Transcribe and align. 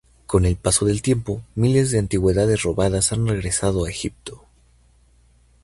Con 0.25 0.45
el 0.47 0.55
paso 0.55 0.87
del 0.87 1.03
tiempo, 1.03 1.43
miles 1.53 1.91
de 1.91 1.99
antigüedades 1.99 2.63
robadas 2.63 3.11
han 3.11 3.27
regresado 3.27 3.85
a 3.85 3.89
Egipto. 3.91 4.45